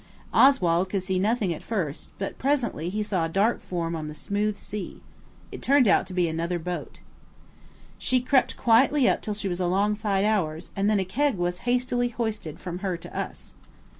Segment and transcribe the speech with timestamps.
[0.33, 4.15] Oswald could see nothing at first, but presently he saw a dark form on the
[4.15, 4.99] smooth sea.
[5.51, 7.01] It turned out to be another boat.
[7.99, 12.09] She crept quietly up till she was alongside ours, and then a keg was hastily
[12.09, 13.53] hoisted from her to us.